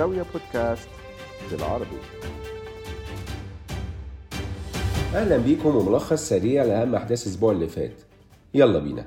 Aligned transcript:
زاوية 0.00 0.24
بودكاست 0.32 0.88
بالعربي. 1.50 1.98
أهلا 5.14 5.36
بيكم 5.36 5.76
وملخص 5.76 6.28
سريع 6.28 6.64
لأهم 6.64 6.94
أحداث 6.94 7.26
الأسبوع 7.26 7.52
اللي 7.52 7.68
فات. 7.68 7.92
يلا 8.54 8.78
بينا. 8.78 9.06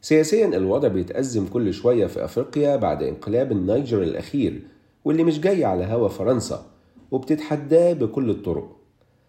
سياسيا 0.00 0.46
الوضع 0.46 0.88
بيتأزم 0.88 1.46
كل 1.46 1.74
شوية 1.74 2.06
في 2.06 2.24
أفريقيا 2.24 2.76
بعد 2.76 3.02
انقلاب 3.02 3.52
النيجر 3.52 4.02
الأخير 4.02 4.62
واللي 5.04 5.24
مش 5.24 5.40
جاي 5.40 5.64
على 5.64 5.84
هوا 5.84 6.08
فرنسا 6.08 6.66
وبتتحداه 7.10 7.92
بكل 7.92 8.30
الطرق. 8.30 8.76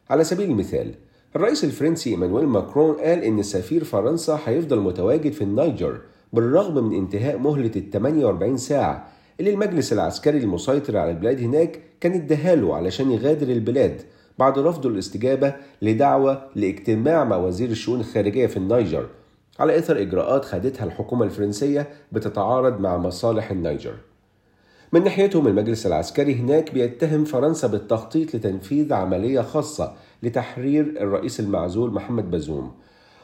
على 0.09 0.23
سبيل 0.23 0.49
المثال 0.49 0.95
الرئيس 1.35 1.63
الفرنسي 1.63 2.09
إيمانويل 2.09 2.47
ماكرون 2.47 2.95
قال 2.95 3.23
إن 3.23 3.43
سفير 3.43 3.83
فرنسا 3.83 4.39
هيفضل 4.45 4.79
متواجد 4.79 5.31
في 5.31 5.43
النيجر 5.43 6.01
بالرغم 6.33 6.83
من 6.87 6.95
انتهاء 6.97 7.37
مهلة 7.37 7.71
ال 7.75 7.89
48 7.91 8.57
ساعة 8.57 9.14
اللي 9.39 9.53
المجلس 9.53 9.93
العسكري 9.93 10.37
المسيطر 10.37 10.97
على 10.97 11.11
البلاد 11.11 11.39
هناك 11.39 11.79
كان 11.99 12.13
اداهاله 12.13 12.75
علشان 12.75 13.11
يغادر 13.11 13.47
البلاد 13.47 14.01
بعد 14.39 14.59
رفضه 14.59 14.89
الاستجابة 14.89 15.55
لدعوة 15.81 16.47
لاجتماع 16.55 17.23
مع 17.23 17.37
وزير 17.37 17.69
الشؤون 17.69 17.99
الخارجية 17.99 18.47
في 18.47 18.57
النيجر 18.57 19.07
على 19.59 19.77
إثر 19.77 20.01
إجراءات 20.01 20.45
خدتها 20.45 20.85
الحكومة 20.85 21.25
الفرنسية 21.25 21.87
بتتعارض 22.11 22.79
مع 22.79 22.97
مصالح 22.97 23.51
النيجر. 23.51 23.93
من 24.93 25.03
ناحيتهم 25.03 25.47
المجلس 25.47 25.85
العسكري 25.85 26.35
هناك 26.35 26.73
بيتهم 26.73 27.25
فرنسا 27.25 27.67
بالتخطيط 27.67 28.35
لتنفيذ 28.35 28.93
عملية 28.93 29.41
خاصة 29.41 29.93
لتحرير 30.23 30.83
الرئيس 31.01 31.39
المعزول 31.39 31.93
محمد 31.93 32.31
بازوم. 32.31 32.71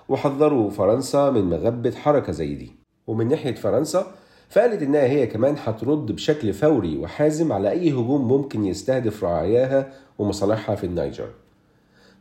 وحذروا 0.10 0.70
فرنسا 0.70 1.30
من 1.30 1.42
مغبة 1.42 1.92
حركة 1.92 2.32
زي 2.32 2.56
دي. 2.56 2.72
ومن 3.08 3.28
ناحية 3.28 3.56
فرنسا 3.56 4.14
فقالت 4.52 4.82
إنها 4.82 5.04
هي 5.04 5.28
كمان 5.28 5.56
هترد 5.64 6.12
بشكل 6.12 6.54
فوري 6.54 6.98
وحازم 6.98 7.52
على 7.54 7.72
أي 7.72 7.92
هجوم 7.92 8.28
ممكن 8.28 8.66
يستهدف 8.66 9.24
رعاياها 9.24 9.94
ومصالحها 10.20 10.76
في 10.76 10.84
النيجر. 10.84 11.28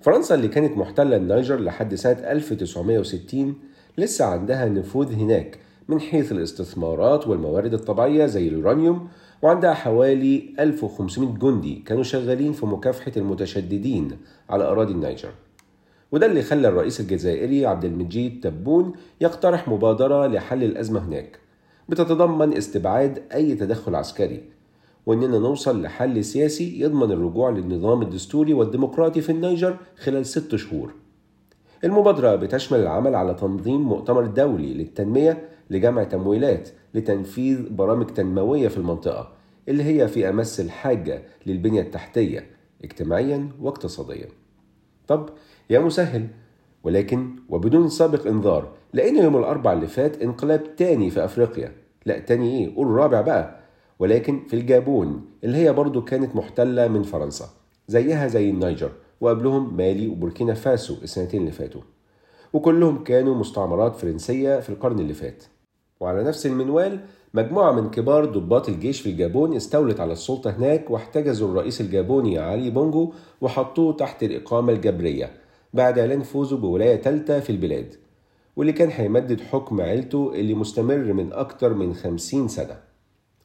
فرنسا 0.01 0.35
اللي 0.35 0.49
كانت 0.49 0.77
محتلة 0.77 1.17
النيجر 1.17 1.61
لحد 1.61 1.95
سنة 1.95 2.13
1960 2.13 3.55
لسه 3.99 4.25
عندها 4.25 4.69
نفوذ 4.69 5.13
هناك 5.13 5.59
من 5.89 6.01
حيث 6.01 6.33
الاستثمارات 6.33 7.27
والموارد 7.27 7.75
الطبيعية 7.75 8.27
زي 8.27 8.49
اليورانيوم 8.49 9.09
وعندها 9.43 9.75
حوالي 9.75 10.55
1500 10.61 11.39
جندي 11.39 11.83
كانوا 11.87 12.03
شغالين 12.03 12.53
في 12.53 12.67
مكافحة 12.67 13.13
المتشددين 13.17 14.19
على 14.51 14.65
أراضي 14.65 14.93
النيجر. 14.93 15.31
وده 16.13 16.27
اللي 16.27 16.43
خلى 16.43 16.69
الرئيس 16.69 17.01
الجزائري 17.01 17.67
عبد 17.67 17.85
المجيد 17.85 18.41
تبون 18.41 18.93
يقترح 19.21 19.69
مبادرة 19.69 20.27
لحل 20.27 20.65
الأزمة 20.65 21.05
هناك. 21.05 21.50
بتتضمن 21.91 22.57
استبعاد 22.57 23.23
أي 23.35 23.55
تدخل 23.55 23.95
عسكري 23.95 24.43
وإننا 25.07 25.39
نوصل 25.39 25.83
لحل 25.83 26.25
سياسي 26.25 26.81
يضمن 26.81 27.13
الرجوع 27.13 27.51
للنظام 27.51 28.03
الدستوري 28.03 28.55
والديمقراطي 28.55 29.21
في 29.21 29.33
النيجر 29.33 29.77
خلال 29.97 30.27
ست 30.27 30.57
شهور. 30.57 30.95
المبادرة 31.85 32.37
بتشمل 32.37 32.81
العمل 32.81 33.15
على 33.15 33.35
تنظيم 33.35 33.81
مؤتمر 33.81 34.27
دولي 34.27 34.75
للتنمية 34.75 35.49
لجمع 35.71 36.05
تمويلات 36.05 36.69
لتنفيذ 36.95 37.69
برامج 37.71 38.07
تنموية 38.07 38.69
في 38.69 38.77
المنطقة 38.77 39.33
اللي 39.69 39.85
هي 39.85 40.09
في 40.09 40.29
أمس 40.29 40.61
الحاجة 40.61 41.23
للبنية 41.47 41.81
التحتية 41.81 42.47
اجتماعيا 42.85 43.49
واقتصاديا. 43.61 44.29
طب 45.09 45.29
يا 45.71 45.81
مسهل 45.81 46.27
ولكن 46.85 47.37
وبدون 47.49 47.89
سابق 47.89 48.27
إنذار 48.27 48.73
لقينا 48.95 49.23
يوم 49.23 49.37
الاربع 49.37 49.73
اللي 49.73 49.87
فات 49.87 50.23
انقلاب 50.23 50.77
تاني 50.77 51.11
في 51.11 51.25
أفريقيا. 51.25 51.80
لا 52.07 52.19
تاني 52.19 52.59
إيه؟ 52.59 52.77
قول 52.77 52.87
رابع 52.87 53.21
بقى. 53.21 53.61
ولكن 53.99 54.41
في 54.49 54.55
الجابون 54.55 55.25
اللي 55.45 55.57
هي 55.57 55.73
برضو 55.73 56.05
كانت 56.05 56.37
محتلة 56.37 56.89
من 56.89 57.03
فرنسا 57.03 57.49
زيها 57.89 58.29
زي 58.29 58.51
النيجر 58.51 58.91
وقبلهم 59.21 59.77
مالي 59.77 60.09
وبوركينا 60.09 60.55
فاسو 60.55 60.95
السنتين 61.03 61.41
اللي 61.41 61.53
فاتوا. 61.53 61.81
وكلهم 62.53 63.05
كانوا 63.05 63.35
مستعمرات 63.35 63.97
فرنسية 63.97 64.61
في 64.61 64.71
القرن 64.71 64.99
اللي 64.99 65.15
فات. 65.15 65.45
وعلى 66.01 66.25
نفس 66.25 66.47
المنوال 66.47 67.01
مجموعة 67.35 67.73
من 67.73 67.91
كبار 67.91 68.25
ضباط 68.25 68.69
الجيش 68.69 69.01
في 69.01 69.11
الجابون 69.11 69.57
استولت 69.57 70.01
على 70.01 70.13
السلطة 70.13 70.51
هناك 70.51 70.91
واحتجزوا 70.91 71.49
الرئيس 71.49 71.81
الجابوني 71.81 72.39
علي 72.39 72.71
بونجو 72.71 73.13
وحطوه 73.41 73.93
تحت 73.93 74.23
الإقامة 74.23 74.73
الجبرية 74.73 75.31
بعد 75.75 75.99
إعلان 75.99 76.23
فوزه 76.23 76.57
بولاية 76.57 76.97
تالتة 76.97 77.41
في 77.41 77.51
البلاد. 77.51 77.95
واللي 78.61 78.73
كان 78.73 78.89
هيمدد 78.91 79.41
حكم 79.41 79.81
عيلته 79.81 80.33
اللي 80.35 80.55
مستمر 80.55 81.13
من 81.13 81.33
أكتر 81.33 81.75
من 81.75 81.95
خمسين 81.95 82.49
سنة. 82.49 82.81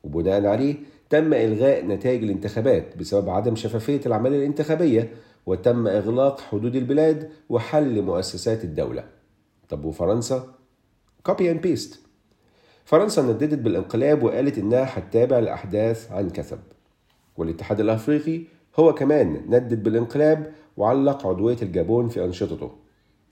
وبناء 0.03 0.45
عليه 0.45 0.75
تم 1.09 1.33
إلغاء 1.33 1.85
نتائج 1.85 2.23
الانتخابات 2.23 2.97
بسبب 2.97 3.29
عدم 3.29 3.55
شفافية 3.55 4.01
العملية 4.05 4.37
الانتخابية 4.37 5.13
وتم 5.45 5.87
إغلاق 5.87 6.39
حدود 6.39 6.75
البلاد 6.75 7.29
وحل 7.49 8.01
مؤسسات 8.01 8.63
الدولة. 8.63 9.03
طب 9.69 9.85
وفرنسا؟ 9.85 10.47
copy 11.23 11.51
and 11.51 11.61
paste 11.61 11.99
فرنسا 12.85 13.21
نددت 13.21 13.59
بالانقلاب 13.59 14.23
وقالت 14.23 14.57
إنها 14.57 14.97
هتتابع 14.97 15.39
الأحداث 15.39 16.11
عن 16.11 16.29
كثب. 16.29 16.59
والاتحاد 17.37 17.79
الأفريقي 17.79 18.41
هو 18.79 18.93
كمان 18.93 19.41
ندد 19.47 19.83
بالانقلاب 19.83 20.53
وعلق 20.77 21.27
عضوية 21.27 21.57
الجابون 21.61 22.09
في 22.09 22.25
أنشطته. 22.25 22.71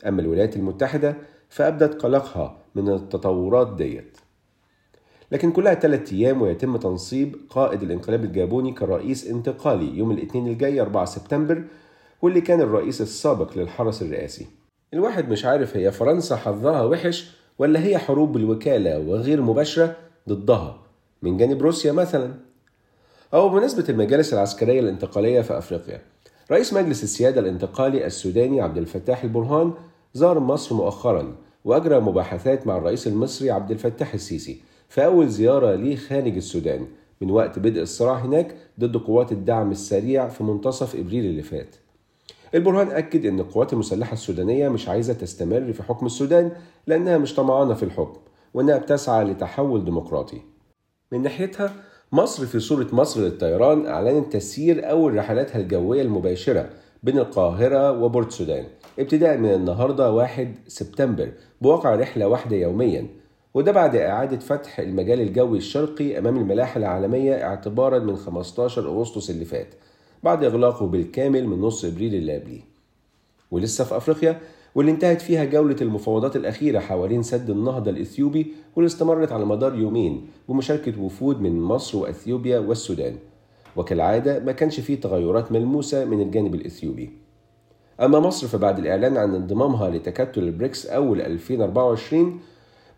أما 0.08 0.22
الولايات 0.22 0.56
المتحدة 0.56 1.16
فأبدت 1.54 2.02
قلقها 2.02 2.58
من 2.76 2.90
التطورات 2.90 3.76
ديت. 3.76 4.18
لكن 5.32 5.52
كلها 5.52 5.74
ثلاثة 5.74 6.16
أيام 6.16 6.42
ويتم 6.42 6.78
تنصيب 6.78 7.36
قائد 7.50 7.84
الانقلاب 7.84 8.24
الجابوني 8.24 8.72
كرئيس 8.72 9.28
انتقالي 9.28 9.98
يوم 9.98 10.12
الاثنين 10.12 10.48
الجاي 10.48 10.82
4 10.82 11.06
سبتمبر 11.06 11.64
واللي 12.22 12.42
كان 12.42 12.62
الرئيس 12.62 13.02
السابق 13.02 13.58
للحرس 13.58 14.02
الرئاسي. 14.02 14.48
الواحد 14.94 15.30
مش 15.30 15.46
عارف 15.46 15.78
هي 15.78 15.92
فرنسا 15.92 16.36
حظها 16.36 16.84
وحش 16.84 17.32
ولا 17.60 17.84
هي 17.84 17.98
حروب 17.98 18.32
بالوكالة 18.32 19.00
وغير 19.00 19.42
مباشرة 19.42 19.96
ضدها. 20.30 20.78
من 21.22 21.38
جانب 21.38 21.62
روسيا 21.62 21.92
مثلا. 21.92 22.34
أو 23.34 23.50
بمناسبة 23.50 23.86
المجالس 23.90 24.34
العسكرية 24.34 24.80
الانتقالية 24.80 25.42
في 25.42 25.58
أفريقيا 25.58 26.02
رئيس 26.52 26.74
مجلس 26.74 27.04
السيادة 27.04 27.42
الانتقالي 27.42 28.06
السوداني 28.06 28.62
عبد 28.62 28.78
الفتاح 28.78 29.24
البرهان 29.24 29.74
زار 30.14 30.40
مصر 30.40 30.76
مؤخرا 30.76 31.36
وأجرى 31.66 32.00
مباحثات 32.00 32.68
مع 32.68 32.78
الرئيس 32.78 33.08
المصري 33.08 33.52
عبد 33.52 33.72
الفتاح 33.72 34.14
السيسي 34.14 34.62
في 34.90 35.06
أول 35.06 35.28
زيارة 35.30 35.76
ليه 35.76 35.96
خارج 35.96 36.36
السودان 36.36 36.88
من 37.22 37.32
وقت 37.32 37.60
بدء 37.60 37.82
الصراع 37.82 38.18
هناك 38.18 38.56
ضد 38.80 38.98
قوات 38.98 39.32
الدعم 39.32 39.72
السريع 39.72 40.28
في 40.28 40.44
منتصف 40.44 40.96
إبريل 40.96 41.26
اللي 41.26 41.42
فات. 41.42 41.76
البرهان 42.56 42.88
أكد 42.92 43.26
أن 43.26 43.40
القوات 43.40 43.74
المسلحة 43.74 44.14
السودانية 44.14 44.70
مش 44.70 44.88
عايزة 44.88 45.14
تستمر 45.14 45.74
في 45.74 45.84
حكم 45.84 46.06
السودان 46.06 46.52
لأنها 46.88 47.18
مش 47.18 47.36
طمعانة 47.36 47.74
في 47.74 47.84
الحكم 47.84 48.20
وأنها 48.54 48.78
بتسعى 48.78 49.24
لتحول 49.24 49.86
ديمقراطي. 49.86 50.42
من 51.12 51.22
ناحيتها 51.22 51.74
مصر 52.12 52.46
في 52.46 52.60
صورة 52.60 52.88
مصر 52.92 53.22
للطيران 53.22 53.88
أعلنت 53.88 54.34
تسيير 54.34 54.90
أول 54.90 55.16
رحلاتها 55.18 55.60
الجوية 55.60 56.02
المباشرة 56.02 56.70
بين 57.04 57.18
القاهرة 57.18 57.92
وبورت 57.92 58.32
سودان 58.32 58.66
ابتداء 59.00 59.38
من 59.38 59.54
النهاردة 59.54 60.12
1 60.12 60.56
سبتمبر 60.68 61.32
بواقع 61.62 61.96
رحلة 61.96 62.28
واحدة 62.28 62.56
يوميا 62.56 63.08
وده 63.54 63.72
بعد 63.72 63.96
إعادة 63.96 64.40
فتح 64.40 64.80
المجال 64.80 65.22
الجوي 65.22 65.58
الشرقي 65.58 66.18
أمام 66.18 66.38
الملاحة 66.38 66.78
العالمية 66.78 67.44
اعتبارا 67.44 68.00
من 68.00 68.16
15 68.16 68.90
أغسطس 68.90 69.30
اللي 69.30 69.46
فات 69.46 69.68
بعد 70.24 70.44
إغلاقه 70.44 70.88
بالكامل 70.88 71.48
من 71.48 71.62
نص 71.62 71.86
إبريل 71.86 72.16
اللي 72.16 72.40
قبليه. 72.40 72.62
ولسه 73.52 73.84
في 73.84 73.98
أفريقيا 73.98 74.40
واللي 74.76 74.92
انتهت 74.92 75.22
فيها 75.22 75.46
جولة 75.46 75.76
المفاوضات 75.82 76.36
الأخيرة 76.36 76.80
حوالين 76.80 77.24
سد 77.24 77.50
النهضة 77.50 77.92
الإثيوبي 77.92 78.54
واللي 78.76 78.88
استمرت 78.88 79.32
على 79.32 79.46
مدار 79.46 79.76
يومين 79.76 80.28
بمشاركة 80.50 81.02
وفود 81.02 81.42
من 81.42 81.62
مصر 81.62 81.98
وأثيوبيا 81.98 82.60
والسودان. 82.60 83.16
وكالعادة 83.76 84.40
ما 84.40 84.52
كانش 84.52 84.80
فيه 84.80 85.02
تغيرات 85.02 85.52
ملموسة 85.52 86.06
من 86.06 86.22
الجانب 86.22 86.56
الإثيوبي. 86.56 87.10
أما 88.02 88.20
مصر 88.20 88.48
فبعد 88.48 88.80
الإعلان 88.80 89.18
عن 89.18 89.36
انضمامها 89.36 89.90
لتكتل 89.90 90.44
البريكس 90.44 90.86
أول 90.86 91.22
2024 91.22 92.40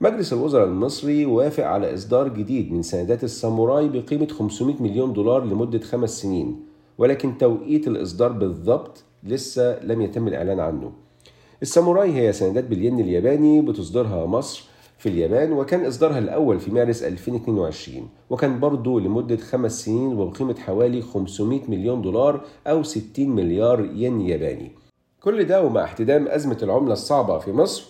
مجلس 0.01 0.33
الوزراء 0.33 0.65
المصري 0.67 1.25
وافق 1.25 1.63
على 1.63 1.93
إصدار 1.93 2.27
جديد 2.27 2.73
من 2.73 2.81
سندات 2.81 3.23
الساموراي 3.23 3.89
بقيمة 3.89 4.27
500 4.27 4.75
مليون 4.79 5.13
دولار 5.13 5.43
لمدة 5.45 5.79
خمس 5.79 6.21
سنين 6.21 6.59
ولكن 6.97 7.37
توقيت 7.37 7.87
الإصدار 7.87 8.31
بالضبط 8.31 9.03
لسه 9.23 9.83
لم 9.83 10.01
يتم 10.01 10.27
الإعلان 10.27 10.59
عنه. 10.59 10.91
الساموراي 11.61 12.13
هي 12.13 12.33
سندات 12.33 12.63
بالين 12.63 12.99
الياباني 12.99 13.61
بتصدرها 13.61 14.25
مصر 14.25 14.63
في 15.05 15.11
اليابان 15.11 15.51
وكان 15.51 15.85
إصدارها 15.85 16.19
الأول 16.19 16.59
في 16.59 16.71
مارس 16.71 17.03
2022 17.03 18.09
وكان 18.29 18.59
برضه 18.59 18.99
لمدة 18.99 19.37
خمس 19.37 19.85
سنين 19.85 20.13
وبقيمة 20.17 20.55
حوالي 20.59 21.01
500 21.01 21.61
مليون 21.67 22.01
دولار 22.01 22.41
أو 22.67 22.83
60 22.83 23.29
مليار 23.29 23.85
ين 23.95 24.21
ياباني. 24.21 24.71
كل 25.23 25.43
ده 25.43 25.63
ومع 25.63 25.83
احتدام 25.83 26.27
أزمة 26.27 26.57
العملة 26.63 26.93
الصعبة 26.93 27.39
في 27.39 27.51
مصر. 27.51 27.85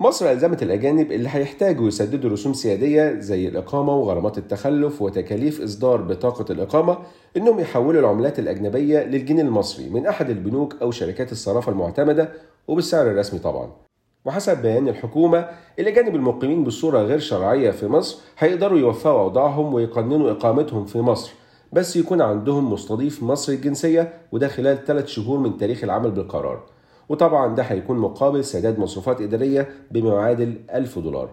مصر 0.00 0.30
ألزمت 0.32 0.62
الأجانب 0.62 1.12
اللي 1.12 1.28
هيحتاجوا 1.32 1.88
يسددوا 1.88 2.30
رسوم 2.30 2.52
سيادية 2.52 3.20
زي 3.20 3.48
الإقامة 3.48 3.96
وغرامات 3.96 4.38
التخلف 4.38 5.02
وتكاليف 5.02 5.60
إصدار 5.60 6.02
بطاقة 6.02 6.52
الإقامة 6.52 6.98
إنهم 7.36 7.60
يحولوا 7.60 8.00
العملات 8.00 8.38
الأجنبية 8.38 9.04
للجنيه 9.04 9.42
المصري 9.42 9.90
من 9.90 10.06
أحد 10.06 10.30
البنوك 10.30 10.76
أو 10.82 10.90
شركات 10.90 11.32
الصرافة 11.32 11.72
المعتمدة 11.72 12.32
وبالسعر 12.68 13.10
الرسمي 13.10 13.38
طبعا. 13.38 13.91
وحسب 14.24 14.62
بيان 14.62 14.88
الحكومة 14.88 15.48
الأجانب 15.78 16.14
المقيمين 16.14 16.64
بصورة 16.64 16.98
غير 16.98 17.18
شرعية 17.18 17.70
في 17.70 17.86
مصر 17.88 18.18
هيقدروا 18.38 18.78
يوفقوا 18.78 19.20
أوضاعهم 19.20 19.74
ويقننوا 19.74 20.30
إقامتهم 20.30 20.84
في 20.84 20.98
مصر 20.98 21.32
بس 21.72 21.96
يكون 21.96 22.20
عندهم 22.22 22.72
مستضيف 22.72 23.22
مصري 23.22 23.54
الجنسية 23.56 24.12
وده 24.32 24.48
خلال 24.48 24.84
ثلاث 24.84 25.06
شهور 25.06 25.38
من 25.38 25.56
تاريخ 25.56 25.84
العمل 25.84 26.10
بالقرار. 26.10 26.62
وطبعا 27.08 27.54
ده 27.54 27.62
هيكون 27.62 27.98
مقابل 27.98 28.44
سداد 28.44 28.78
مصروفات 28.78 29.20
إدارية 29.20 29.68
بما 29.90 30.14
يعادل 30.14 30.54
1000 30.74 30.98
دولار. 30.98 31.30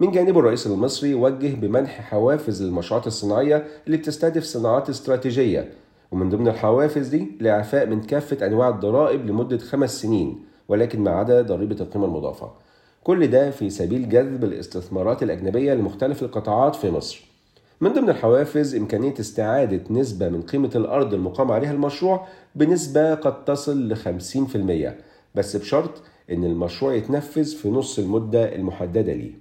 من 0.00 0.10
جانبه 0.10 0.40
الرئيس 0.40 0.66
المصري 0.66 1.14
وجه 1.14 1.54
بمنح 1.54 2.00
حوافز 2.00 2.62
للمشروعات 2.62 3.06
الصناعية 3.06 3.66
اللي 3.86 3.96
بتستهدف 3.96 4.42
صناعات 4.44 4.88
استراتيجية 4.88 5.72
ومن 6.12 6.28
ضمن 6.30 6.48
الحوافز 6.48 7.08
دي 7.08 7.28
الإعفاء 7.40 7.86
من 7.86 8.00
كافة 8.00 8.46
أنواع 8.46 8.68
الضرائب 8.68 9.26
لمدة 9.26 9.58
خمس 9.58 10.02
سنين. 10.02 10.45
ولكن 10.68 11.00
ما 11.00 11.10
عدا 11.10 11.42
ضريبة 11.42 11.76
القيمة 11.80 12.04
المضافة 12.04 12.50
كل 13.04 13.26
ده 13.26 13.50
في 13.50 13.70
سبيل 13.70 14.08
جذب 14.08 14.44
الاستثمارات 14.44 15.22
الأجنبية 15.22 15.74
لمختلف 15.74 16.22
القطاعات 16.22 16.76
في 16.76 16.90
مصر 16.90 17.24
من 17.80 17.92
ضمن 17.92 18.10
الحوافز 18.10 18.74
إمكانية 18.74 19.14
استعادة 19.20 19.80
نسبة 19.90 20.28
من 20.28 20.42
قيمة 20.42 20.70
الأرض 20.74 21.14
المقام 21.14 21.52
عليها 21.52 21.72
المشروع 21.72 22.26
بنسبة 22.54 23.14
قد 23.14 23.44
تصل 23.44 23.88
ل 23.88 23.96
50% 23.96 24.92
بس 25.34 25.56
بشرط 25.56 26.02
إن 26.30 26.44
المشروع 26.44 26.94
يتنفذ 26.94 27.44
في 27.56 27.68
نص 27.70 27.98
المدة 27.98 28.54
المحددة 28.54 29.12
ليه. 29.12 29.32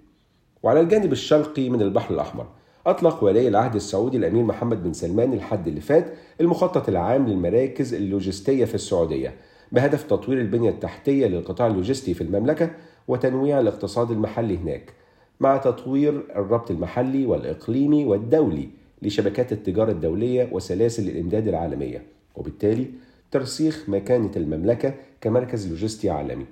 وعلى 0.63 0.79
الجانب 0.79 1.11
الشرقي 1.11 1.69
من 1.69 1.81
البحر 1.81 2.13
الأحمر 2.13 2.47
أطلق 2.87 3.23
ولي 3.23 3.47
العهد 3.47 3.75
السعودي 3.75 4.17
الأمير 4.17 4.43
محمد 4.43 4.83
بن 4.83 4.93
سلمان 4.93 5.33
الحد 5.33 5.67
اللي 5.67 5.81
فات 5.81 6.13
المخطط 6.41 6.89
العام 6.89 7.27
للمراكز 7.27 7.93
اللوجستية 7.93 8.65
في 8.65 8.75
السعودية 8.75 9.33
بهدف 9.75 10.03
تطوير 10.03 10.41
البنية 10.41 10.69
التحتية 10.69 11.27
للقطاع 11.27 11.67
اللوجستي 11.67 12.13
في 12.13 12.21
المملكة 12.21 12.71
وتنويع 13.07 13.59
الاقتصاد 13.59 14.11
المحلي 14.11 14.57
هناك 14.57 14.93
مع 15.39 15.57
تطوير 15.57 16.23
الربط 16.35 16.71
المحلي 16.71 17.25
والإقليمي 17.25 18.05
والدولي 18.05 18.69
لشبكات 19.01 19.51
التجارة 19.51 19.91
الدولية 19.91 20.49
وسلاسل 20.51 21.09
الإمداد 21.09 21.47
العالمية 21.47 22.03
وبالتالي 22.35 22.87
ترسيخ 23.31 23.89
مكانة 23.89 24.31
المملكة 24.35 24.93
كمركز 25.21 25.67
لوجستي 25.67 26.09
عالمي. 26.09 26.45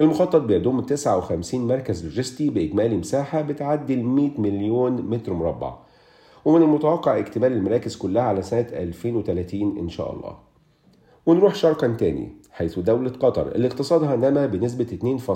المخطط 0.00 0.40
بيضم 0.42 0.80
59 0.80 1.60
مركز 1.66 2.04
لوجستي 2.04 2.50
بإجمالي 2.50 2.96
مساحة 2.96 3.42
بتعدي 3.42 3.94
ال 3.94 4.04
100 4.04 4.30
مليون 4.40 4.92
متر 4.92 5.32
مربع 5.32 5.74
ومن 6.44 6.62
المتوقع 6.62 7.18
اكتمال 7.18 7.52
المراكز 7.52 7.96
كلها 7.96 8.22
على 8.22 8.42
سنة 8.42 8.66
2030 8.72 9.78
إن 9.78 9.88
شاء 9.88 10.12
الله. 10.12 10.55
ونروح 11.26 11.54
شرقا 11.54 11.88
تاني 11.88 12.32
حيث 12.50 12.78
دولة 12.78 13.10
قطر 13.10 13.54
اللي 13.54 13.66
اقتصادها 13.66 14.16
نما 14.16 14.46
بنسبة 14.46 14.84
2.7% 14.84 15.32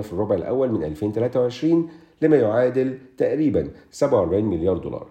في 0.00 0.12
الربع 0.12 0.34
الأول 0.34 0.72
من 0.72 0.84
2023 0.84 1.88
لما 2.22 2.36
يعادل 2.36 2.98
تقريبا 3.16 3.70
47 3.90 4.44
مليار 4.44 4.78
دولار. 4.78 5.06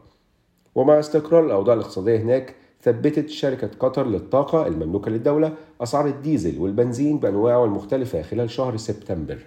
ومع 0.75 0.99
استقرار 0.99 1.45
الأوضاع 1.45 1.75
الاقتصادية 1.75 2.17
هناك 2.17 2.55
ثبتت 2.81 3.29
شركة 3.29 3.69
قطر 3.79 4.07
للطاقة 4.07 4.67
المملوكة 4.67 5.11
للدولة 5.11 5.53
أسعار 5.81 6.07
الديزل 6.07 6.59
والبنزين 6.59 7.17
بأنواعه 7.17 7.65
المختلفة 7.65 8.21
خلال 8.21 8.49
شهر 8.49 8.77
سبتمبر. 8.77 9.39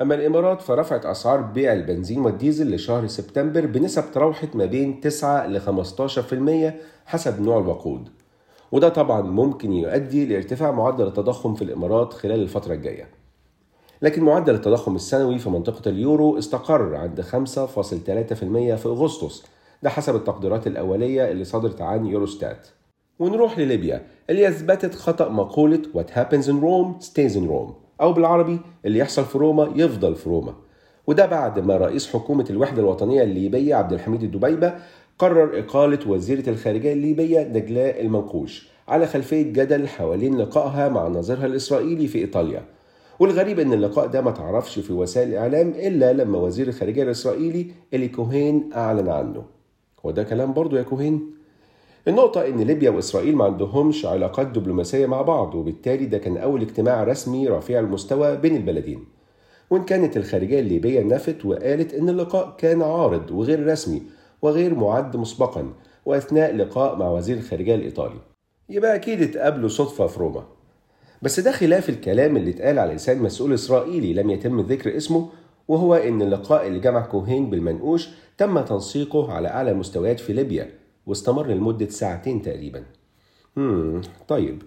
أما 0.00 0.14
الإمارات 0.14 0.62
فرفعت 0.62 1.06
أسعار 1.06 1.40
بيع 1.40 1.72
البنزين 1.72 2.20
والديزل 2.20 2.74
لشهر 2.74 3.06
سبتمبر 3.06 3.66
بنسب 3.66 4.04
تراوحت 4.12 4.56
ما 4.56 4.64
بين 4.64 5.00
9 5.00 5.46
ل 5.46 5.60
15% 5.60 6.72
حسب 7.06 7.42
نوع 7.42 7.58
الوقود. 7.58 8.08
وده 8.72 8.88
طبعا 8.88 9.20
ممكن 9.22 9.72
يؤدي 9.72 10.26
لارتفاع 10.26 10.70
معدل 10.70 11.06
التضخم 11.06 11.54
في 11.54 11.62
الإمارات 11.62 12.12
خلال 12.12 12.42
الفترة 12.42 12.74
الجاية. 12.74 13.08
لكن 14.02 14.22
معدل 14.22 14.54
التضخم 14.54 14.96
السنوي 14.96 15.38
في 15.38 15.50
منطقة 15.50 15.88
اليورو 15.88 16.38
استقر 16.38 16.94
عند 16.94 17.20
5.3% 17.20 18.76
في 18.76 18.86
أغسطس. 18.86 19.44
ده 19.82 19.90
حسب 19.90 20.16
التقديرات 20.16 20.66
الأولية 20.66 21.30
اللي 21.30 21.44
صدرت 21.44 21.80
عن 21.80 22.06
يوروستات. 22.06 22.66
ونروح 23.18 23.58
لليبيا. 23.58 24.06
اللي 24.30 24.48
أثبتت 24.48 24.94
خطأ 24.94 25.28
مقولة 25.28 25.82
What 25.94 26.10
happens 26.16 26.44
in 26.46 26.60
Rome 26.62 27.06
stays 27.06 27.34
in 27.36 27.48
Rome 27.50 27.72
أو 28.00 28.12
بالعربي 28.12 28.60
اللي 28.84 28.98
يحصل 28.98 29.24
في 29.24 29.38
روما 29.38 29.72
يفضل 29.76 30.14
في 30.14 30.28
روما 30.28 30.54
وده 31.06 31.26
بعد 31.26 31.58
ما 31.58 31.76
رئيس 31.76 32.12
حكومة 32.12 32.46
الوحدة 32.50 32.82
الوطنية 32.82 33.22
الليبية 33.22 33.74
عبد 33.74 33.92
الحميد 33.92 34.22
الدبيبة 34.22 34.74
قرر 35.20 35.58
إقالة 35.58 36.10
وزيرة 36.10 36.50
الخارجية 36.50 36.92
الليبية 36.92 37.40
نجلاء 37.40 38.00
المنقوش 38.00 38.68
على 38.88 39.06
خلفية 39.06 39.42
جدل 39.42 39.88
حوالين 39.88 40.38
لقائها 40.38 40.88
مع 40.88 41.08
نظيرها 41.08 41.46
الإسرائيلي 41.46 42.06
في 42.06 42.18
إيطاليا. 42.18 42.62
والغريب 43.18 43.58
إن 43.60 43.72
اللقاء 43.72 44.06
ده 44.06 44.20
ما 44.20 44.30
تعرفش 44.30 44.78
في 44.78 44.92
وسائل 44.92 45.28
الإعلام 45.28 45.68
إلا 45.68 46.12
لما 46.12 46.38
وزير 46.38 46.68
الخارجية 46.68 47.02
الإسرائيلي 47.02 47.66
الي 47.94 48.08
كوهين 48.08 48.70
أعلن 48.74 49.08
عنه. 49.08 49.42
هو 50.06 50.10
ده 50.10 50.22
كلام 50.22 50.52
برضه 50.52 50.78
يا 50.78 50.82
كوهين. 50.82 51.30
النقطة 52.08 52.46
إن 52.46 52.60
ليبيا 52.60 52.90
وإسرائيل 52.90 53.36
ما 53.36 53.44
عندهمش 53.44 54.06
علاقات 54.06 54.46
دبلوماسية 54.46 55.06
مع 55.06 55.22
بعض 55.22 55.54
وبالتالي 55.54 56.06
ده 56.06 56.18
كان 56.18 56.36
أول 56.36 56.62
اجتماع 56.62 57.04
رسمي 57.04 57.48
رفيع 57.48 57.80
المستوى 57.80 58.36
بين 58.36 58.56
البلدين. 58.56 59.04
وإن 59.70 59.84
كانت 59.84 60.16
الخارجية 60.16 60.60
الليبية 60.60 61.02
نفت 61.02 61.44
وقالت 61.44 61.94
إن 61.94 62.08
اللقاء 62.08 62.54
كان 62.58 62.82
عارض 62.82 63.30
وغير 63.30 63.66
رسمي 63.66 64.02
وغير 64.42 64.74
معد 64.74 65.16
مسبقا 65.16 65.72
وأثناء 66.06 66.56
لقاء 66.56 66.96
مع 66.96 67.08
وزير 67.10 67.36
الخارجية 67.36 67.74
الإيطالي. 67.74 68.20
يبقى 68.68 68.94
أكيد 68.94 69.22
اتقابلوا 69.22 69.68
صدفة 69.68 70.06
في 70.06 70.20
روما. 70.20 70.44
بس 71.22 71.40
ده 71.40 71.52
خلاف 71.52 71.88
الكلام 71.88 72.36
اللي 72.36 72.50
اتقال 72.50 72.78
على 72.78 72.94
لسان 72.94 73.22
مسؤول 73.22 73.54
إسرائيلي 73.54 74.12
لم 74.12 74.30
يتم 74.30 74.60
ذكر 74.60 74.96
اسمه 74.96 75.28
وهو 75.68 75.94
إن 75.94 76.22
اللقاء 76.22 76.66
اللي 76.66 76.80
جمع 76.80 77.00
كوهين 77.00 77.50
بالمنقوش 77.50 78.08
تم 78.38 78.60
تنسيقه 78.60 79.32
على 79.32 79.48
أعلى 79.48 79.74
مستويات 79.74 80.20
في 80.20 80.32
ليبيا 80.32 80.70
واستمر 81.06 81.46
لمدة 81.46 81.88
ساعتين 81.88 82.42
تقريبا. 82.42 82.84
مم. 83.56 84.00
طيب. 84.28 84.62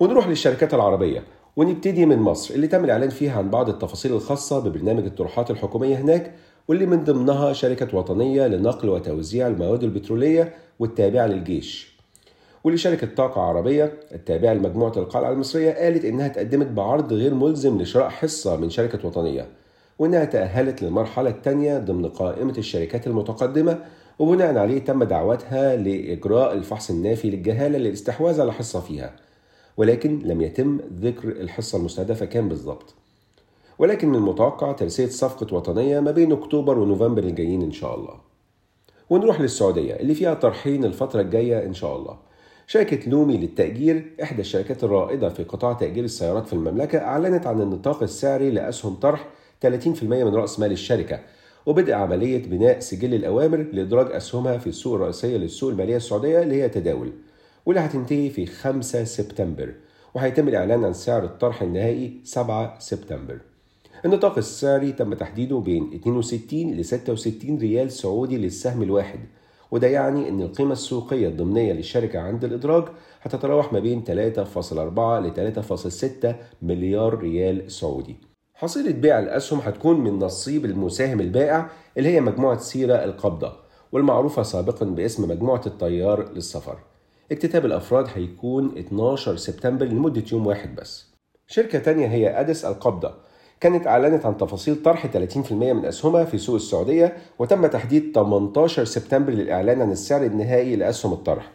ونروح 0.00 0.28
للشركات 0.28 0.74
العربية. 0.74 1.22
ونبتدي 1.56 2.06
من 2.06 2.18
مصر 2.18 2.54
اللي 2.54 2.66
تم 2.66 2.84
الإعلان 2.84 3.10
فيها 3.10 3.38
عن 3.38 3.50
بعض 3.50 3.68
التفاصيل 3.68 4.12
الخاصة 4.12 4.58
ببرنامج 4.58 5.04
الطروحات 5.04 5.50
الحكومية 5.50 5.96
هناك 5.96 6.34
واللي 6.70 6.86
من 6.86 7.04
ضمنها 7.04 7.52
شركة 7.52 7.96
وطنية 7.96 8.46
لنقل 8.46 8.88
وتوزيع 8.88 9.46
المواد 9.46 9.84
البترولية 9.84 10.54
والتابعة 10.78 11.26
للجيش. 11.26 11.98
واللي 12.64 12.78
شركة 12.78 13.08
طاقة 13.16 13.40
عربية 13.40 13.92
التابعة 14.12 14.54
لمجموعة 14.54 14.92
القلعة 14.96 15.32
المصرية 15.32 15.72
قالت 15.72 16.04
إنها 16.04 16.28
تقدمت 16.28 16.66
بعرض 16.66 17.12
غير 17.12 17.34
ملزم 17.34 17.82
لشراء 17.82 18.08
حصة 18.08 18.56
من 18.56 18.70
شركة 18.70 19.08
وطنية 19.08 19.48
وإنها 19.98 20.24
تأهلت 20.24 20.82
للمرحلة 20.82 21.30
الثانية 21.30 21.78
ضمن 21.78 22.08
قائمة 22.08 22.54
الشركات 22.58 23.06
المتقدمة 23.06 23.78
وبناء 24.18 24.58
عليه 24.58 24.78
تم 24.78 25.04
دعوتها 25.04 25.76
لإجراء 25.76 26.52
الفحص 26.52 26.90
النافي 26.90 27.30
للجهالة 27.30 27.78
للاستحواذ 27.78 28.40
على 28.40 28.52
حصة 28.52 28.80
فيها 28.80 29.12
ولكن 29.76 30.18
لم 30.24 30.40
يتم 30.40 30.78
ذكر 31.00 31.28
الحصة 31.28 31.78
المستهدفة 31.78 32.26
كام 32.26 32.48
بالضبط. 32.48 32.99
ولكن 33.80 34.08
من 34.08 34.14
المتوقع 34.14 34.72
ترسية 34.72 35.06
صفقة 35.06 35.56
وطنية 35.56 36.00
ما 36.00 36.10
بين 36.10 36.32
أكتوبر 36.32 36.78
ونوفمبر 36.78 37.22
الجايين 37.22 37.62
إن 37.62 37.72
شاء 37.72 37.94
الله. 37.94 38.14
ونروح 39.10 39.40
للسعودية 39.40 39.94
اللي 39.94 40.14
فيها 40.14 40.34
طرحين 40.34 40.84
الفترة 40.84 41.20
الجاية 41.20 41.66
إن 41.66 41.74
شاء 41.74 41.96
الله. 41.96 42.16
شركة 42.66 43.10
لومي 43.10 43.36
للتأجير 43.36 44.16
إحدى 44.22 44.40
الشركات 44.40 44.84
الرائدة 44.84 45.28
في 45.28 45.44
قطاع 45.44 45.72
تأجير 45.72 46.04
السيارات 46.04 46.46
في 46.46 46.52
المملكة 46.52 46.98
أعلنت 46.98 47.46
عن 47.46 47.60
النطاق 47.60 48.02
السعري 48.02 48.50
لأسهم 48.50 48.94
طرح 48.94 49.28
30% 49.60 50.02
من 50.02 50.34
رأس 50.34 50.60
مال 50.60 50.72
الشركة 50.72 51.20
وبدء 51.66 51.92
عملية 51.92 52.42
بناء 52.46 52.78
سجل 52.80 53.14
الأوامر 53.14 53.66
لإدراج 53.72 54.12
أسهمها 54.12 54.58
في 54.58 54.66
السوق 54.66 54.94
الرئيسية 54.94 55.36
للسوق 55.36 55.70
المالية 55.70 55.96
السعودية 55.96 56.42
اللي 56.42 56.62
هي 56.62 56.68
تداول 56.68 57.12
واللي 57.66 57.80
هتنتهي 57.80 58.30
في 58.30 58.46
5 58.46 59.04
سبتمبر 59.04 59.74
وهيتم 60.14 60.48
الإعلان 60.48 60.84
عن 60.84 60.92
سعر 60.92 61.24
الطرح 61.24 61.62
النهائي 61.62 62.20
7 62.24 62.78
سبتمبر. 62.78 63.49
النطاق 64.04 64.38
السعري 64.38 64.92
تم 64.92 65.14
تحديده 65.14 65.58
بين 65.58 65.90
62 65.94 66.70
ل 66.74 66.84
66 66.84 67.58
ريال 67.58 67.92
سعودي 67.92 68.36
للسهم 68.36 68.82
الواحد 68.82 69.20
وده 69.70 69.86
يعني 69.86 70.28
إن 70.28 70.42
القيمة 70.42 70.72
السوقية 70.72 71.28
الضمنية 71.28 71.72
للشركة 71.72 72.18
عند 72.18 72.44
الإدراج 72.44 72.84
هتتراوح 73.22 73.72
ما 73.72 73.78
بين 73.78 74.04
3.4 74.04 74.10
ل 75.20 75.52
3.6 76.24 76.34
مليار 76.62 77.18
ريال 77.18 77.72
سعودي. 77.72 78.16
حصيلة 78.54 78.90
بيع 78.92 79.18
الأسهم 79.18 79.58
هتكون 79.58 80.00
من 80.00 80.18
نصيب 80.18 80.64
المساهم 80.64 81.20
البائع 81.20 81.70
اللي 81.98 82.08
هي 82.08 82.20
مجموعة 82.20 82.58
سيرة 82.58 82.94
القبضة 82.94 83.52
والمعروفة 83.92 84.42
سابقا 84.42 84.86
باسم 84.86 85.30
مجموعة 85.30 85.62
الطيار 85.66 86.32
للسفر. 86.32 86.78
اكتتاب 87.32 87.66
الأفراد 87.66 88.06
هيكون 88.14 88.78
12 88.78 89.36
سبتمبر 89.36 89.86
لمدة 89.86 90.24
يوم 90.32 90.46
واحد 90.46 90.74
بس. 90.74 91.10
شركة 91.46 91.78
تانية 91.78 92.06
هي 92.06 92.40
أدس 92.40 92.64
القبضة 92.64 93.29
كانت 93.60 93.86
أعلنت 93.86 94.26
عن 94.26 94.36
تفاصيل 94.36 94.82
طرح 94.82 95.06
30% 95.06 95.52
من 95.52 95.84
أسهمها 95.84 96.24
في 96.24 96.38
سوق 96.38 96.54
السعودية 96.54 97.16
وتم 97.38 97.66
تحديد 97.66 98.12
18 98.14 98.84
سبتمبر 98.84 99.32
للإعلان 99.32 99.82
عن 99.82 99.92
السعر 99.92 100.22
النهائي 100.22 100.76
لأسهم 100.76 101.12
الطرح. 101.12 101.50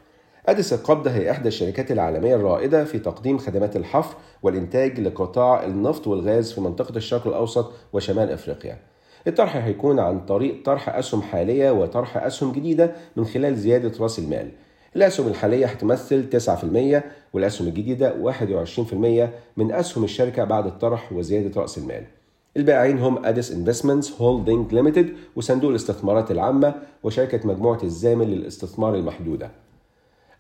أديس 0.46 0.74
القابضة 0.74 1.12
هي 1.12 1.32
إحدى 1.32 1.48
الشركات 1.48 1.92
العالمية 1.92 2.36
الرائدة 2.36 2.84
في 2.86 3.00
تقديم 3.00 3.38
خدمات 3.38 3.76
الحفر 3.76 4.16
والإنتاج 4.44 5.00
لقطاع 5.00 5.66
النفط 5.66 6.08
والغاز 6.08 6.52
في 6.52 6.62
منطقة 6.62 6.98
الشرق 6.98 7.28
الأوسط 7.28 7.72
وشمال 7.94 8.32
أفريقيا. 8.32 8.78
الطرح 9.28 9.56
هيكون 9.56 10.00
عن 10.00 10.26
طريق 10.26 10.66
طرح 10.66 10.90
أسهم 10.90 11.22
حالية 11.22 11.72
وطرح 11.72 12.18
أسهم 12.18 12.52
جديدة 12.52 12.92
من 13.16 13.26
خلال 13.26 13.56
زيادة 13.56 13.92
رأس 14.00 14.20
المال. 14.20 14.52
الأسهم 14.96 15.28
الحالية 15.28 15.66
هتمثل 15.66 16.30
9% 16.30 17.04
والأسهم 17.34 17.68
الجديدة 17.68 18.14
21% 18.14 19.30
من 19.58 19.72
أسهم 19.72 20.04
الشركة 20.04 20.44
بعد 20.44 20.66
الطرح 20.66 21.14
وزيادة 21.14 21.62
رأس 21.62 21.78
المال. 21.78 22.04
البائعين 22.58 23.00
هم 23.00 23.26
ADES 23.26 23.52
Investments 23.52 24.22
Holding 24.22 24.74
Limited 24.74 25.10
وصندوق 25.36 25.70
الاستثمارات 25.70 26.32
العامة 26.32 26.76
وشركة 27.04 27.48
مجموعة 27.48 27.80
الزامل 27.84 28.28
للاستثمار 28.28 28.96
المحدودة. 28.96 29.52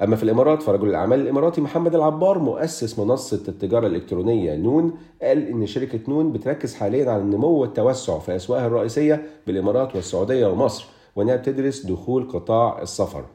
أما 0.02 0.16
في 0.16 0.24
الإمارات 0.24 0.62
فرجل 0.62 0.90
الأعمال 0.90 1.20
الإماراتي 1.20 1.62
محمد 1.62 1.96
العبار 1.96 2.40
مؤسس 2.40 3.00
منصة 3.00 3.44
التجارة 3.48 3.88
الإلكترونية 3.88 4.56
نون 4.56 4.94
قال 5.22 5.48
إن 5.48 5.66
شركة 5.66 6.00
نون 6.08 6.32
بتركز 6.32 6.76
حاليا 6.76 7.12
على 7.12 7.22
النمو 7.22 7.48
والتوسع 7.48 8.20
في 8.20 8.36
أسواقها 8.36 8.68
الرئيسية 8.68 9.26
بالإمارات 9.48 9.96
والسعودية 9.96 10.48
ومصر 10.48 10.86
وإنها 11.16 11.36
بتدرس 11.36 11.86
دخول 11.86 12.30
قطاع 12.32 12.82
السفر. 12.82 13.26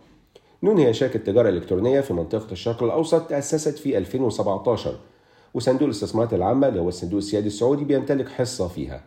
نون 0.63 0.79
هي 0.79 0.93
شركة 0.93 1.19
تجارة 1.19 1.49
إلكترونية 1.49 2.01
في 2.01 2.15
منطقة 2.15 2.53
الشرق 2.53 2.83
الأوسط 2.83 3.29
تأسست 3.29 3.79
في 3.79 3.99
2017 3.99 4.95
وصندوق 5.55 5.83
الاستثمارات 5.83 6.35
العامة 6.35 6.69
اللي 6.69 6.81
هو 6.81 6.89
الصندوق 6.89 7.19
السيادي 7.19 7.47
السعودي 7.47 7.85
بيمتلك 7.85 8.29
حصة 8.29 8.69
فيها 8.69 9.05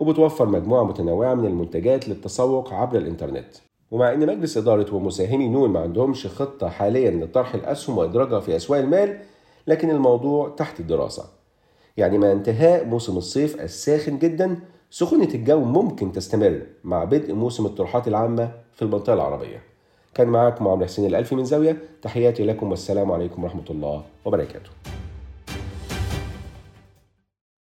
وبتوفر 0.00 0.46
مجموعة 0.46 0.84
متنوعة 0.84 1.34
من 1.34 1.46
المنتجات 1.46 2.08
للتسوق 2.08 2.72
عبر 2.72 2.98
الإنترنت. 2.98 3.46
ومع 3.90 4.12
إن 4.12 4.26
مجلس 4.26 4.56
إدارة 4.56 4.94
ومساهمي 4.94 5.48
نون 5.48 5.70
ما 5.70 5.80
عندهمش 5.80 6.26
خطة 6.26 6.68
حاليا 6.68 7.10
لطرح 7.10 7.54
الأسهم 7.54 7.98
وإدراجها 7.98 8.40
في 8.40 8.56
أسواق 8.56 8.80
المال 8.80 9.18
لكن 9.66 9.90
الموضوع 9.90 10.48
تحت 10.48 10.80
الدراسة. 10.80 11.24
يعني 11.96 12.18
مع 12.18 12.32
انتهاء 12.32 12.84
موسم 12.84 13.16
الصيف 13.16 13.60
الساخن 13.60 14.18
جدا 14.18 14.60
سخونة 14.90 15.28
الجو 15.34 15.60
ممكن 15.60 16.12
تستمر 16.12 16.62
مع 16.84 17.04
بدء 17.04 17.34
موسم 17.34 17.66
الطروحات 17.66 18.08
العامة 18.08 18.52
في 18.72 18.82
المنطقة 18.82 19.14
العربية. 19.14 19.71
كان 20.14 20.28
معاكم 20.28 20.68
عمرو 20.68 20.84
حسين 20.84 21.06
الألفي 21.06 21.34
من 21.34 21.44
زاوية 21.44 21.76
تحياتي 22.02 22.44
لكم 22.44 22.70
والسلام 22.70 23.12
عليكم 23.12 23.44
ورحمة 23.44 23.64
الله 23.70 24.02
وبركاته. 24.24 24.70